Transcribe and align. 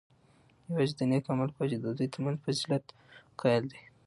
یواځی 0.69 0.93
د 0.97 1.01
نیک 1.09 1.25
عمل 1.31 1.49
په 1.53 1.59
وجه 1.63 1.77
د 1.79 1.85
دوی 1.97 2.07
ترمنځ 2.13 2.37
فضیلت 2.45 2.85
قایل 3.41 3.63
دی، 3.71 3.81